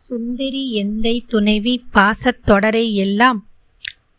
சுந்தரி 0.00 0.84
எந்தை 0.84 1.20
துணைவி 1.28 1.82
பாசத் 1.94 2.44
தொடரை 2.44 2.94
எல்லாம்? 2.94 3.48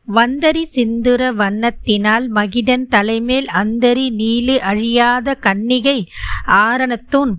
வந்தரி 0.08 0.64
சிந்துர 0.76 1.34
வண்ணத்தினால் 1.34 2.28
மகிடன் 2.28 2.88
தலைமேல் 2.88 3.46
அந்தரி 3.46 4.10
நீலு 4.10 4.58
அழியாத 4.58 5.38
கன்னிகை 5.42 6.06
ஆரணத்தூன் 6.48 7.34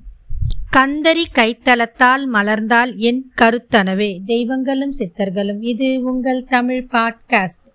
கந்தரி 0.76 1.24
கைத்தலத்தால் 1.34 2.26
மலர்ந்தால் 2.32 2.96
என் 2.96 3.32
கருத்தனவே. 3.40 4.18
தெய்வங்களும் 4.26 4.92
சித்தர்களும். 4.98 5.58
இது 5.60 6.02
உங்கள் 6.02 6.44
தமிழ் 6.44 6.86
பாட்காஸ்ட். 6.92 7.66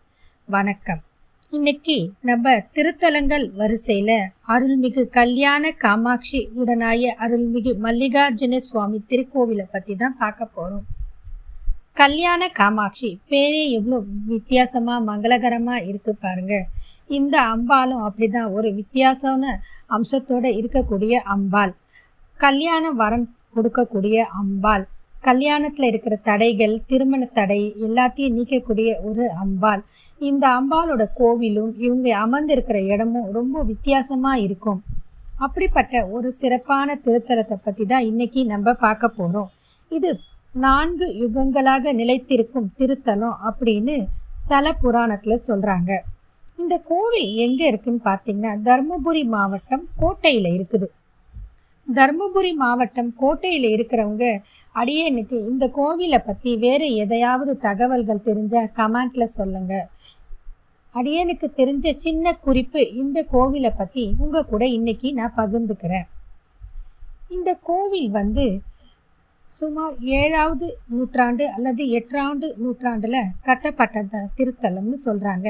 வணக்கம். 0.46 1.02
இன்னைக்கு 1.58 1.96
நம்ம 2.22 2.52
திருத்தலங்கள் 2.74 3.46
வரிசையில 3.58 4.12
அருள்மிகு 4.48 5.04
கல்யாண 5.10 5.72
காமாட்சி 5.72 6.40
உடனாய 6.58 7.14
அருள்மிகு 7.26 7.72
மல்லிகார்ஜுன 7.86 8.58
சுவாமி 8.58 9.00
திருக்கோவிலை 9.10 9.66
பத்தி 9.72 9.96
தான் 9.96 10.16
பார்க்க 10.20 10.48
போறோம். 10.58 10.84
கல்யாண 11.94 12.50
காமாட்சி 12.50 13.10
பேரே 13.30 13.64
எவ்வளோ 13.70 14.00
வித்தியாசமா 14.28 14.98
மங்களகரமா 15.08 15.78
இருக்கு 15.88 16.16
பாருங்க. 16.16 16.66
இந்த 17.08 17.38
அம்பாலும் 17.54 18.04
அப்படிதான் 18.08 18.52
ஒரு 18.52 18.74
வித்தியாசமான 18.74 19.62
அம்சத்தோட 19.90 20.46
இருக்கக்கூடிய 20.60 21.16
அம்பாள். 21.36 21.74
கல்யாண 22.40 22.92
வரன் 23.02 23.28
கொடுக்கக்கூடிய 23.56 24.18
அம்பாள். 24.42 24.86
கல்யாணத்தில் 25.28 25.88
இருக்கிற 25.90 26.16
தடைகள் 26.30 26.76
திருமண 26.90 27.24
தடை 27.38 27.60
எல்லாத்தையும் 27.88 28.36
நீக்கக்கூடிய 28.38 28.90
ஒரு 29.10 29.24
அம்பாள். 29.44 29.82
இந்த 30.30 30.46
அம்பாளோட 30.60 31.04
கோவிலும் 31.20 31.72
இவங்க 31.86 32.08
அமர்ந்திருக்கிற 32.26 32.80
இடமும் 32.94 33.30
ரொம்ப 33.38 33.64
வித்தியாசமாக 33.72 34.44
இருக்கும். 34.46 34.80
அப்படிப்பட்ட 35.46 35.96
ஒரு 36.16 36.30
சிறப்பான 36.42 36.96
திருத்தலத்தை 37.06 37.58
பற்றி 37.58 37.86
தான் 37.86 38.08
இன்னைக்கு 38.12 38.44
நம்ம 38.54 38.74
பார்க்க 38.86 39.08
போகிறோம் 39.10 39.50
இது 39.92 40.12
நான்கு 40.66 41.08
யுகங்களாக 41.22 41.94
நிலைத்திருக்கும் 42.00 42.70
திருத்தலம் 42.80 43.40
அப்படின்னு 43.50 43.96
தல 44.52 44.72
புராணத்தில் 44.84 45.46
சொல்கிறாங்க 45.48 45.92
இந்த 46.62 46.76
கோவில் 46.90 47.30
எங்கே 47.46 47.66
இருக்குன்னு 47.72 48.02
பார்த்தீங்கன்னா 48.08 48.54
தருமபுரி 48.68 49.24
மாவட்டம் 49.34 49.84
கோட்டையில் 50.02 50.50
இருக்குது. 50.54 50.88
தருமபுரி 51.88 52.52
மாவட்டம் 52.54 53.12
கோட்டையில் 53.18 53.68
இருக்கிறவங்க 53.70 54.26
அடியனுக்கு 54.76 55.38
இந்த 55.50 55.66
கோவிலை 55.76 56.20
பற்றி 56.20 56.52
வேறு 56.58 56.88
எதையாவது 56.96 57.54
தகவல்கள் 57.60 58.26
தெரிஞ்சால் 58.26 58.74
கமெண்டில் 58.76 59.36
சொல்லுங்க. 59.36 59.74
அடியனுக்கு 60.96 61.48
தெரிஞ்ச 61.58 61.88
சின்ன 61.98 62.34
குறிப்பு 62.46 62.82
இந்த 62.94 63.18
கோவிலை 63.32 63.72
பற்றி 63.74 64.04
உங்கள் 64.18 64.50
கூட 64.50 64.64
இன்னைக்கு 64.78 65.10
நான் 65.14 65.38
பகிர்ந்துக்கிறேன். 65.38 66.08
இந்த 67.30 67.50
கோவில் 67.64 68.10
வந்து 68.12 68.46
சுமார் 69.52 69.96
ஏழாவது 70.20 70.68
நூற்றாண்டு 70.90 71.46
அல்லது 71.56 71.84
எட்டாவது 71.90 72.48
நூற்றாண்டில் 72.58 73.20
கட்டப்பட்ட 73.44 74.24
திருத்தலம்னு 74.38 74.98
சொல்கிறாங்க 75.06 75.48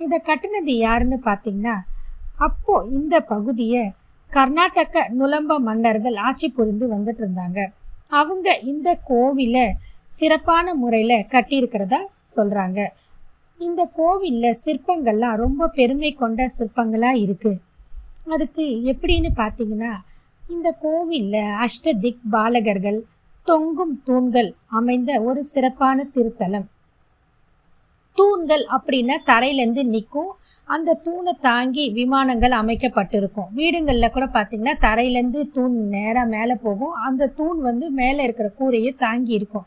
இதை 0.00 0.18
கட்டினது 0.20 0.72
யாருன்னு 0.78 1.18
பார்த்தீங்கன்னா 1.28 1.76
அப்போ 2.38 2.74
இந்த 2.90 3.14
பகுதியை 3.30 3.84
கர்நாடக 4.30 5.04
நுழம்ப 5.18 5.58
மன்னர்கள் 5.68 6.16
ஆட்சி 6.28 6.48
புரிந்து 6.48 6.86
வந்துட்டு 6.94 7.22
இருந்தாங்க. 7.24 7.60
அவங்க 8.10 8.48
இந்த 8.72 8.88
கோவிலை 9.10 9.66
சிறப்பான 10.18 10.74
முறையில் 10.74 11.26
கட்டியிருக்கிறதா 11.32 12.00
சொல்கிறாங்க 12.36 12.80
இந்த 13.60 13.82
கோவிலில் 13.96 14.60
சிற்பங்கள்லாம் 14.64 15.40
ரொம்ப 15.44 15.68
பெருமை 15.68 16.10
கொண்ட 16.14 16.46
சிற்பங்களாக 16.56 17.22
இருக்குது 17.24 17.60
அதுக்கு 18.26 18.64
எப்படின்னு 18.92 19.30
பார்த்தீங்கன்னா 19.36 19.92
இந்த 20.42 20.68
கோவிலில் 20.84 21.54
அஷ்டதிக் 21.64 22.24
பாலகர்கள் 22.30 23.00
தொங்கும் 23.46 23.96
தூண்கள் 24.04 24.50
அமைந்த 24.78 25.10
ஒரு 25.22 25.40
சிறப்பான 25.44 26.04
திருத்தலம். 26.14 26.66
தூண்கள் 28.18 28.64
அப்படின்னா 28.76 29.16
தரையிலேருந்து 29.30 29.82
நிற்கும் 29.94 30.32
அந்த 30.68 30.96
தூணை 31.04 31.32
தாங்கி 31.40 31.84
விமானங்கள் 31.98 32.54
அமைக்கப்பட்டிருக்கும். 32.62 33.48
வீடுங்களில் 33.58 34.14
கூட 34.16 34.26
பார்த்திங்கன்னா 34.34 34.74
தரையிலேருந்து 34.86 35.42
தூண் 35.56 35.76
நேராக 35.94 36.32
மேலே 36.34 36.54
போகும். 36.66 36.94
அந்த 37.06 37.30
தூண் 37.38 37.60
வந்து 37.68 37.86
மேலே 38.00 38.20
இருக்கிற 38.26 38.48
கூரையை 38.58 38.92
தாங்கி 39.04 39.32
இருக்கும். 39.38 39.66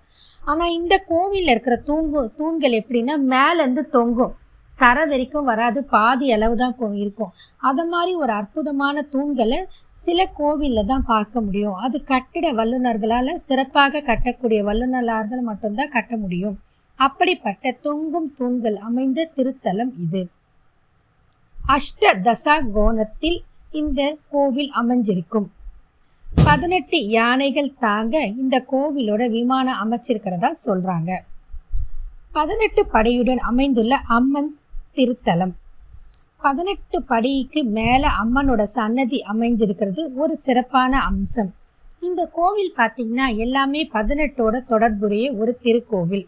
ஆனால் 0.52 0.76
இந்த 0.80 0.96
கோவிலில் 1.12 1.52
இருக்கிற 1.54 1.76
தூங்கு 1.90 2.22
தூண்கள் 2.40 2.78
எப்படின்னா 2.82 3.16
மேலேருந்து 3.34 3.84
தொங்கும். 3.98 4.36
தரை 4.80 5.04
வரைக்கும் 5.10 5.50
வராது. 5.50 5.80
பாதி 5.96 6.28
அளவு 6.36 6.56
தான் 6.62 6.96
இருக்கும். 7.04 7.32
அது 7.70 7.84
மாதிரி 7.94 8.14
ஒரு 8.24 8.34
அற்புதமான 8.40 9.04
தூண்களை 9.14 9.60
சில 10.06 10.20
கோவிலில் 10.40 10.90
தான் 10.92 11.08
பார்க்க 11.14 11.46
முடியும். 11.48 11.78
அது 11.86 11.98
கட்டிட 12.12 12.48
வல்லுநர்களால் 12.60 13.42
சிறப்பாக 13.48 14.04
கட்டக்கூடிய 14.10 14.62
வல்லுநர்களால் 14.70 15.50
மட்டும்தான் 15.50 15.96
கட்ட 15.98 16.16
முடியும். 16.18 16.58
அப்படிப்பட்ட 17.06 17.72
தொங்கும் 17.86 18.30
தூண்கள் 18.38 18.78
அமைந்த 18.88 19.30
திருத்தலம் 19.36 19.92
இது. 20.06 20.22
அஷ்ட 21.76 22.12
தசா 22.28 22.56
கோணத்தில் 22.76 23.40
இந்த 23.82 24.02
கோவில் 24.34 24.72
அமைஞ்சிருக்கும். 24.82 25.48
பதினெட்டு 26.44 26.98
யானைகள் 27.18 27.76
தாங்க 27.86 28.16
இந்த 28.42 28.56
கோவிலோட 28.72 29.24
விமானம் 29.38 29.80
அமைச்சிருக்கிறதா 29.84 30.52
சொல்றாங்க. 30.66 31.12
பதினெட்டு 32.38 32.82
படையுடன் 32.94 33.42
அமைந்துள்ள 33.50 33.96
அம்மன் 34.18 34.52
திருத்தலம். 34.98 35.54
பதினெட்டு 36.46 36.98
படிக்கு 37.12 37.62
மேலே 37.78 38.10
அம்மனோட 38.22 38.62
சன்னதி 38.78 39.20
அமைஞ்சிருக்கிறது 39.34 40.04
ஒரு 40.22 40.36
சிறப்பான 40.46 40.94
அம்சம். 41.10 41.52
இந்த 42.08 42.22
கோவில் 42.38 42.74
பார்த்தீங்கன்னா 42.78 43.28
எல்லாமே 43.46 43.82
பதினெட்டோட 43.94 44.56
தொடர்புடைய 44.72 45.26
ஒரு 45.42 45.54
திருக்கோவில். 45.66 46.26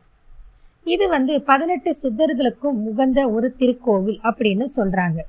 இது 0.85 1.05
வந்து 1.15 1.33
பதினெட்டு 1.49 1.91
சித்தர்களுக்கும் 2.01 2.79
உகந்த 2.89 3.19
ஒரு 3.35 3.47
திருக்கோவில் 3.59 4.19
அப்படின்னு 4.29 4.65
சொல்றாங்க. 4.77 5.19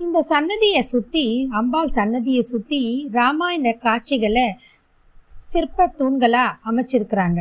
இந்த 0.00 0.18
சன்னதியை 0.30 0.82
சுற்றி 0.92 1.24
அம்பாள் 1.58 1.90
சன்னதியை 1.96 2.42
சுற்றி 2.52 2.80
ராமாயண 3.18 3.72
காட்சிகளை 3.86 4.46
சிற்ப 5.50 5.86
தூண்களாக 5.98 6.56
அமைச்சிருக்கிறாங்க. 6.70 7.40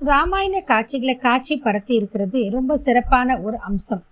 ராமாயண 0.00 0.56
காட்சிகளை 0.70 1.14
காட்சிப்படுத்தி 1.26 1.92
இருக்கிறது 1.98 2.40
ரொம்ப 2.50 2.76
சிறப்பான 2.86 3.38
ஒரு 3.40 3.58
அம்சம். 3.68 4.02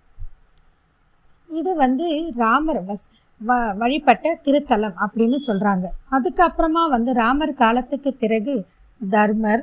இது 1.49 1.71
வந்து 1.85 2.07
ராமர் 2.43 2.83
வஸ் 2.89 3.07
வ 3.41 3.53
வழிபட்ட 3.81 4.33
திருத்தலம் 4.47 4.97
அப்படின்னு 5.05 5.39
சொல்கிறாங்க 5.47 5.87
அதுக்கப்புறமா 6.17 6.83
வந்து 6.95 7.11
ராமர் 7.21 7.55
காலத்துக்கு 7.63 8.11
பிறகு 8.23 8.55
தர்மர் 9.01 9.63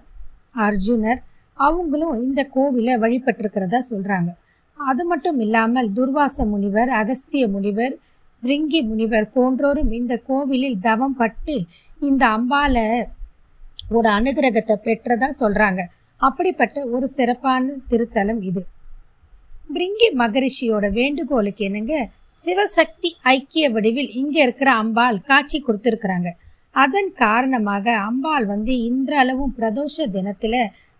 அர்ஜுனர் 0.65 1.21
அவங்களும் 1.57 2.21
இந்த 2.23 2.41
கோவிலை 2.55 2.93
வழிபட்டிருக்கிறதா 3.03 3.79
சொல்கிறாங்க 3.91 4.29
அது 4.77 5.03
மட்டும் 5.05 5.39
இல்லாமல் 5.39 5.89
துர்வாச 5.91 6.45
முனிவர் 6.45 6.89
அகஸ்திய 6.89 7.43
முனிவர் 7.47 7.93
பிரிங்கி 8.43 8.79
முனிவர் 8.87 9.27
போன்றோரும் 9.35 9.91
இந்த 9.91 10.13
கோவிலில் 10.27 10.79
தவம் 10.79 11.15
பட்டு 11.15 11.55
இந்த 11.99 12.23
அம்பால 12.37 12.75
ஓட 13.89 14.05
அனுகிரகத்தை 14.19 14.75
பெற்றதா 14.83 15.29
சொல்றாங்க. 15.39 15.81
அப்படிப்பட்ட 16.21 16.77
ஒரு 16.89 17.07
சிறப்பான 17.07 17.75
திருத்தலம் 17.89 18.41
இது. 18.41 18.61
பிரிங்கி 19.73 20.07
மகரிஷியோட 20.21 20.85
வேண்டுகோளுக்கு 20.91 21.63
என்னங்க 21.65 21.95
சிவசக்தி 22.35 23.09
ஐக்கிய 23.33 23.65
வடிவில் 23.69 24.11
இங்க 24.13 24.35
இருக்கிற 24.41 24.69
அம்பாள் 24.73 25.17
காட்சி 25.19 25.57
கொடுத்துருக்குறாங்க. 25.61 26.29
அதன் 26.75 27.11
காரணமாக 27.13 27.85
அம்பாள் 28.07 28.45
வந்து 28.45 28.73
இன்றளவும் 28.89 29.55
பிரதோஷ 29.59 30.05
தினத்துல 30.15 30.55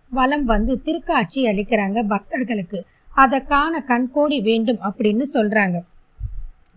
வலம் 0.09 0.45
வந்து 0.45 0.81
திருக்காட்சி 0.85 1.45
அளிக்கிறாங்க 1.45 2.03
பக்தர்களுக்கு. 2.03 2.85
அதை 3.13 3.43
காண 3.43 3.83
கண்கோடி 3.87 4.41
வேண்டும் 4.41 4.79
அப்படின்னு 4.81 5.23
சொல்றாங்க. 5.33 5.77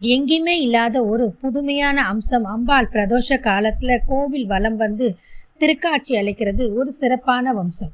எங்கேயுமே 0.00 0.54
இல்லாத 0.66 1.04
ஒரு 1.04 1.34
புதுமையான 1.40 2.04
அம்சம் 2.06 2.44
அம்பாள் 2.44 2.88
பிரதோஷ 2.92 3.28
காலத்துல 3.28 3.98
கோவில் 4.06 4.46
வலம் 4.46 4.76
வந்து 4.76 5.16
திருக்காட்சி 5.58 6.12
அளிக்கிறது 6.12 6.74
ஒரு 6.74 6.92
சிறப்பான 6.92 7.52
வம்சம். 7.52 7.92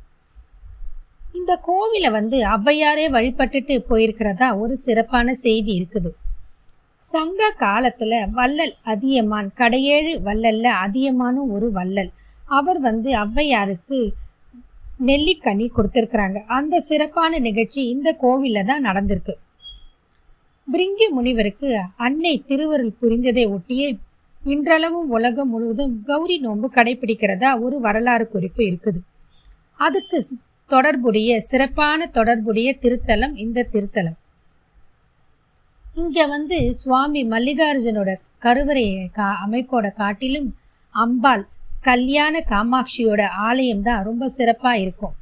இந்த 1.32 1.60
கோவிலை 1.66 2.10
வந்து 2.10 2.36
ஔவையாரே 2.40 3.06
வழிபட்டுட்டு 3.16 3.74
போயிருக்கிறதா 3.90 4.58
ஒரு 4.58 4.76
சிறப்பான 4.76 5.34
செய்தி 5.34 5.72
இருக்குது. 5.80 6.10
சங்க 6.96 7.54
காலத்துல 7.58 8.30
வள்ளல் 8.30 8.74
அதியமான் 8.82 9.50
கடையேழு 9.56 10.12
வள்ளல்ல 10.28 10.66
அதியமானும் 10.84 11.50
ஒரு 11.50 11.72
வள்ளல். 11.72 12.10
அவர் 12.44 12.80
வந்து 12.80 13.10
ஔவையாருக்கு 13.12 14.10
நெல்லிக்கனி 15.08 15.66
கொடுத்துருக்குறாங்க. 15.76 16.38
அந்த 16.46 16.80
சிறப்பான 16.80 17.38
நிகழ்ச்சி 17.38 17.88
இந்த 17.88 18.08
கோவிலில் 18.12 18.68
தான் 18.70 18.86
நடந்திருக்கு. 18.88 19.34
பிரிங்கி 20.72 21.06
முனிவருக்கு 21.16 21.68
அன்னை 21.96 22.44
திருவருள் 22.46 22.98
புரிந்ததை 23.00 23.44
ஒட்டியே 23.46 23.88
இன்றளவும் 24.42 25.08
உலகம் 25.08 25.48
முழுவதும் 25.48 26.02
கௌரி 26.06 26.38
நோன்பு 26.38 26.68
கடைபிடிக்கிறதா 26.74 27.50
ஒரு 27.60 27.80
வரலாறு 27.80 28.28
குறிப்பு 28.28 28.62
இருக்குது. 28.70 29.00
அதுக்கு 29.74 30.18
தொடர்புடைய 30.66 31.40
சிறப்பான 31.40 32.06
தொடர்புடைய 32.06 32.68
திருத்தலம் 32.82 33.34
இந்த 33.34 33.68
திருத்தலம். 33.72 34.16
இங்க 35.94 36.26
வந்து 36.26 36.56
சுவாமி 36.72 37.24
மல்லிகார்ஜுனோட 37.24 38.10
கருவறை 38.38 38.86
கா 39.12 39.26
அமைப்போட 39.46 39.86
காட்டிலும் 39.92 40.48
அம்பாள் 40.90 41.44
கல்யாண 41.88 42.34
காமாட்சியோட 42.50 43.22
ஆலயம் 43.48 43.86
தான் 43.88 44.04
ரொம்ப 44.08 44.28
சிறப்பாக 44.38 44.82
இருக்கும். 44.84 45.14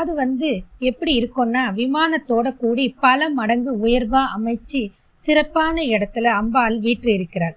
அது 0.00 0.12
வந்து 0.14 0.48
எப்படி 0.88 1.12
இருக்கும்னா 1.20 1.62
விமானத்தோட 1.78 2.46
கூடி 2.62 2.84
பல 3.04 3.28
மடங்கு 3.38 3.72
உயர்வாக 3.84 4.32
அமைச்சு 4.36 4.82
சிறப்பான 5.18 5.76
இடத்துல 5.94 6.32
அம்பாள் 6.40 6.76
வீற்று 6.84 7.10
இருக்கிறார் 7.18 7.56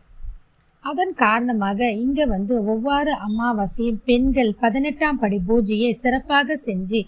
அதன் 0.85 1.13
காரணமாக 1.23 1.79
இங்கே 2.03 2.25
வந்து 2.25 2.53
ஒவ்வொரு 2.73 3.11
அமாவாசையும் 3.25 3.99
பெண்கள் 4.05 4.51
பதினெட்டாம் 4.61 5.19
படி 5.21 5.37
பூஜையை 5.49 5.91
சிறப்பாக 6.03 6.57
செஞ்சு 6.67 7.01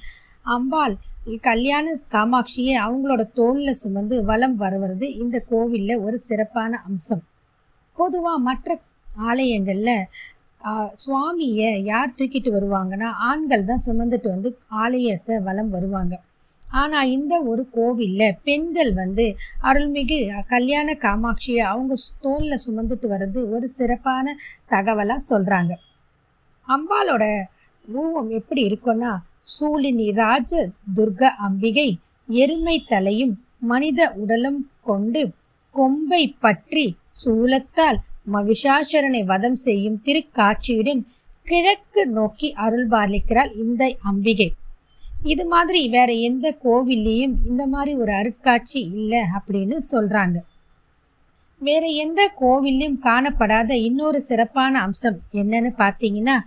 அம்பாள் 0.56 0.96
கல்யாண 1.42 1.88
காமாட்சியை 2.14 2.76
அவங்களோட 2.86 3.24
தோளில் 3.40 3.80
சுமந்து 3.82 4.16
வலம் 4.30 4.56
வருவது 4.56 5.08
இந்த 5.24 5.38
கோவிலில் 5.50 6.04
ஒரு 6.06 6.18
சிறப்பான 6.28 6.82
அம்சம். 6.88 7.24
பொதுவாக 7.98 8.46
மற்ற 8.48 8.78
ஆலயங்களில் 9.30 9.96
சுவாமியை 10.94 11.70
யார் 11.84 12.18
தூக்கிட்டு 12.18 12.50
வருவாங்கன்னா 12.52 13.10
ஆண்கள் 13.30 13.64
தான் 13.64 13.86
சுமந்துட்டு 13.88 14.28
வந்து 14.30 14.50
ஆலயத்தை 14.82 15.36
வலம் 15.40 15.70
வருவாங்க. 15.70 16.14
ஆனால் 16.64 17.08
இந்த 17.08 17.34
ஒரு 17.44 17.64
கோவிலில் 17.72 18.38
பெண்கள் 18.44 18.92
வந்து 18.94 19.26
அருள்மிகு 19.62 20.20
கல்யாண 20.48 20.94
காமாட்சியை 21.02 21.64
அவங்க 21.66 21.94
தோலில் 22.22 22.64
சுமந்துட்டு 22.66 23.08
வர்றது 23.08 23.42
ஒரு 23.50 23.70
சிறப்பான 23.70 24.36
தகவலாக 24.68 25.28
சொல்கிறாங்க 25.30 25.74
அம்பாலோட 26.68 27.24
ரூபம் 27.88 28.30
எப்படி 28.30 28.62
இருக்குன்னா 28.70 29.12
சூழினி 29.56 30.08
ராஜ 30.14 30.52
துர்க 30.96 31.22
அம்பிகை 31.40 31.90
எருமை 32.30 32.78
தலையும் 32.88 33.34
மனித 33.64 34.02
உடலும் 34.16 34.62
கொண்டு 34.82 35.22
கொம்பை 35.76 36.24
பற்றி 36.40 36.86
சூலத்தால் 37.14 38.00
மகிஷாசுரனை 38.28 39.24
வதம் 39.26 39.56
செய்யும் 39.56 40.02
திருக்காட்சியுடன் 40.06 41.02
கிழக்கு 41.44 42.08
நோக்கி 42.08 42.54
அருள்பாலிக்கிறாள் 42.58 43.52
இந்த 43.58 43.96
அம்பிகை. 44.02 44.50
இது 45.24 45.46
மாதிரி 45.46 45.90
வேற 45.90 46.12
எந்த 46.14 46.58
கோவில்லையும் 46.64 47.34
இந்த 47.48 47.68
மாதிரி 47.68 47.98
ஒரு 47.98 48.12
அருட்காட்சி 48.12 48.80
இல்லை 49.00 49.22
அப்படின்னு 49.38 49.78
சொல்றாங்க. 49.92 50.38
வேற 51.62 51.88
எந்த 51.88 52.22
கோவிலையும் 52.40 52.98
காணப்படாத 53.04 53.72
இன்னொரு 53.72 54.22
சிறப்பான 54.22 54.82
அம்சம் 54.82 55.20
என்னன்னு 55.32 55.72
பார்த்தீங்கன்னா 55.78 56.38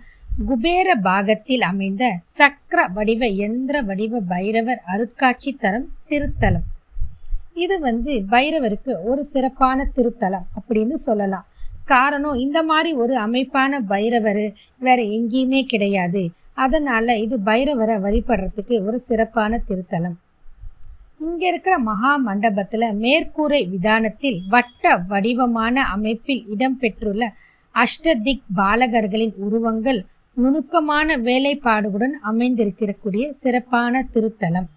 குபேர 0.47 0.95
பாகத்தில் 0.95 1.61
அமைந்த 1.61 2.03
சக்கர 2.21 2.87
வடிவ 2.87 3.25
எந்திர 3.27 3.83
வடிவ 3.83 4.19
பைரவர் 4.19 4.81
அருட்காட்சி 4.93 5.53
தரம் 5.59 5.87
திருத்தலம். 6.09 6.65
இது 7.63 7.75
வந்து 7.79 8.13
பைரவருக்கு 8.31 8.93
ஒரு 9.03 9.21
சிறப்பான 9.23 9.87
திருத்தலம் 9.95 10.45
அப்படின்னு 10.57 10.95
சொல்லலாம். 11.07 11.45
காரணம் 11.93 12.37
இந்த 12.43 12.59
மாதிரி 12.63 12.91
ஒரு 13.03 13.13
அமைப்பான 13.23 13.79
பைரவர் 13.91 14.43
வேற 14.85 14.99
எங்கேயுமே 15.17 15.61
கிடையாது. 15.73 16.23
அதனால 16.63 17.15
இது 17.25 17.35
பைரவரை 17.49 17.95
வழிபடுறதுக்கு 18.05 18.75
ஒரு 18.87 18.99
சிறப்பான 18.99 19.61
திருத்தலம். 19.67 20.15
இங்க 21.25 21.43
இருக்கிற 21.47 21.75
மகா 21.89 22.13
மண்டபத்துல 22.27 22.87
மேற்கூரை 23.03 23.61
விதானத்தில் 23.73 24.39
வட்ட 24.53 24.95
வடிவமான 25.11 25.83
அமைப்பில் 25.95 26.43
இடம்பெற்றுள்ள 26.53 27.23
அஷ்டதிக் 27.75 28.45
பாலகர்களின் 28.55 29.35
உருவங்கள் 29.45 30.01
நுணுக்கமான 30.37 31.17
வேலைப்பாடுகளுடன் 31.29 32.15
அமைந்திருக்கக்கூடிய 32.31 33.25
சிறப்பான 33.43 34.03
திருத்தலம். 34.13 34.67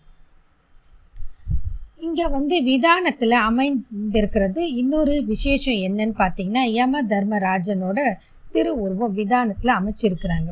இங்கே 2.00 2.26
வந்து 2.28 2.62
விதானத்தில் 2.62 3.36
அமைந்திருக்கிறது 3.48 4.74
இன்னொரு 4.74 5.14
விசேஷம் 5.24 5.78
என்னன்னு 5.86 6.14
பார்த்தீங்கன்னா 6.18 6.62
யம 6.70 7.02
தர்மராஜனோட 7.02 7.98
திருவுருவம் 8.52 9.14
விதானத்தில் 9.14 9.72
அமைச்சிருக்கிறாங்க. 9.78 10.50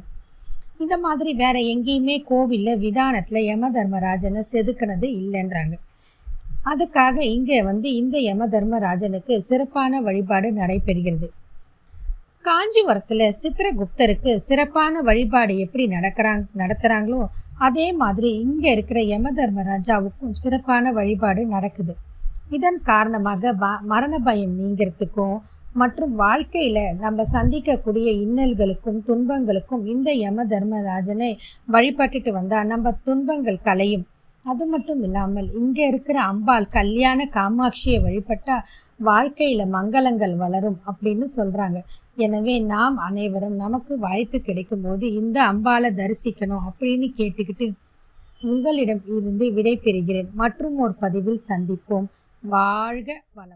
இந்த 0.79 0.99
மாதிரி 0.99 1.35
வேற 1.35 1.59
எங்கேயுமே 1.59 2.17
கோவிலில் 2.25 2.79
விதானத்தில் 2.79 3.41
யம 3.45 3.71
தர்மராஜனை 3.71 4.43
செதுக்கினது 4.53 5.07
இல்லைன்றாங்க. 5.21 5.75
அதுக்காக 6.65 7.17
இங்கே 7.37 7.63
வந்து 7.63 7.95
இந்த 7.95 8.19
யம 8.19 8.49
தர்மராஜனுக்கு 8.49 9.35
சிறப்பான 9.41 10.01
வழிபாடு 10.01 10.53
நடைபெறுகிறது. 10.53 11.29
காஞ்சிபுரத்துல 12.47 13.23
சித்திரகுப்தருக்கு 13.41 14.33
சிறப்பான 14.49 15.01
வழிபாடு 15.09 15.55
எப்படி 15.65 15.85
நடக்கிறாங்க 15.95 16.45
நடத்துறாங்களோ 16.61 17.21
அதே 17.59 17.87
மாதிரி 18.03 18.31
இங்க 18.45 18.65
இருக்கிற 18.71 19.01
யம 19.13 19.33
தர்மராஜாவுக்கும் 19.39 20.37
சிறப்பான 20.43 20.93
வழிபாடு 20.99 21.43
நடக்குது. 21.55 21.95
இதன் 22.57 22.81
காரணமாக 22.91 23.53
மரண 23.93 24.19
பயம் 24.27 24.57
நீங்கிறதுக்கும் 24.61 25.37
மற்றும் 25.83 26.13
வாழ்க்கையில 26.23 26.79
நம்ம 27.05 27.25
சந்திக்கக்கூடிய 27.33 28.09
இன்னல்களுக்கும் 28.25 29.01
துன்பங்களுக்கும் 29.09 29.83
இந்த 29.95 30.11
யம 30.25 30.45
தர்மராஜனை 30.53 31.31
வழிபட்டுட்டு 31.75 32.33
வந்தா 32.39 32.61
நம்ம 32.73 32.93
துன்பங்கள் 33.09 33.65
கலையும். 33.67 34.07
அது 34.51 34.65
மட்டும் 34.73 35.01
இல்லாமல் 35.03 35.49
இங்கே 35.61 35.85
இருக்கிற 35.89 36.19
அம்பாள் 36.33 36.67
கல்யாண 36.77 37.21
காமாட்சியை 37.37 37.99
வழிபட்டா 38.05 38.57
வாழ்க்கையில 39.09 39.63
மங்களங்கள் 39.77 40.35
வளரும் 40.43 40.79
அப்படின்னு 40.91 41.27
சொல்றாங்க. 41.39 41.79
எனவே 42.27 42.55
நாம் 42.75 42.97
அனைவரும் 43.09 43.57
நமக்கு 43.65 43.95
வாய்ப்பு 43.99 44.41
கிடைக்கும் 44.41 44.85
போது 44.87 45.07
இந்த 45.21 45.39
அம்பாலை 45.53 45.91
தரிசிக்கணும் 46.03 46.67
அப்படின்னு 46.69 47.09
கேட்டுக்கிட்டு 47.21 47.69
உங்களிடம் 48.53 49.03
இருந்து 49.17 49.47
விடை 49.53 49.75
பெறுகிறேன். 49.85 50.31
மற்றும் 50.43 50.79
ஒரு 50.85 50.95
பதிவில் 51.05 51.47
சந்திப்போம். 51.51 52.07
வாழ்க 52.43 53.11
வளம் 53.35 53.55